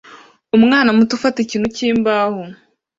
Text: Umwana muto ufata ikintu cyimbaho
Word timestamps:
Umwana 0.57 0.89
muto 0.97 1.11
ufata 1.17 1.37
ikintu 1.45 1.67
cyimbaho 1.75 2.41